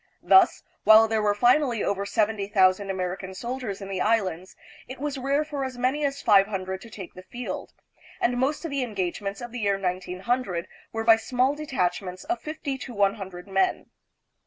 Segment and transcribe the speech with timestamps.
[0.23, 2.47] Thus, while there were finally over seventy!
[2.47, 4.55] thousand American soldiers in the Islands,
[4.87, 7.71] it was rare for as many as five hundred to take the field,
[8.19, 12.79] and most of the engagements of the year 1900 were by small detachments of fifty
[12.79, 13.91] to one hundred men.